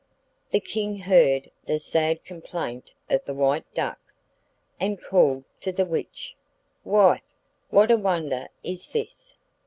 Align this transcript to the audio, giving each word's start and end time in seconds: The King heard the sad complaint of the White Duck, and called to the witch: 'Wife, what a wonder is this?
The 0.49 0.59
King 0.59 0.97
heard 0.97 1.51
the 1.67 1.77
sad 1.77 2.25
complaint 2.25 2.91
of 3.07 3.23
the 3.23 3.35
White 3.35 3.71
Duck, 3.75 3.99
and 4.79 4.99
called 4.99 5.43
to 5.59 5.71
the 5.71 5.85
witch: 5.85 6.35
'Wife, 6.83 7.21
what 7.69 7.91
a 7.91 7.97
wonder 7.97 8.47
is 8.63 8.87
this? 8.93 9.35